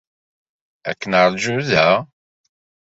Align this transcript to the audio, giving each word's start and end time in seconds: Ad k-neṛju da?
Ad 0.89 0.95
k-neṛju 0.99 1.55
da? 1.69 1.87